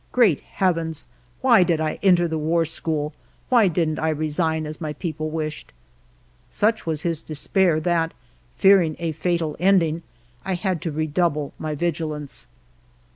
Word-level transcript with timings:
Great 0.11 0.39
heavens! 0.39 1.05
Why 1.41 1.61
did 1.61 1.79
I 1.79 1.99
enter 2.01 2.27
the 2.27 2.39
War 2.39 2.65
School? 2.65 3.13
Why 3.49 3.67
did 3.67 3.87
n't 3.87 3.99
I 3.99 4.09
re 4.09 4.31
sign, 4.31 4.65
as 4.65 4.81
my 4.81 4.93
people 4.93 5.29
wished?" 5.29 5.73
Such 6.49 6.87
was 6.87 7.03
his 7.03 7.21
despair 7.21 7.79
that, 7.81 8.15
fearing 8.55 8.95
a 8.97 9.11
fatal 9.11 9.55
ending, 9.59 10.01
I 10.43 10.55
had 10.55 10.81
to 10.81 10.91
redouble 10.91 11.53
my 11.59 11.75
vigilance. 11.75 12.47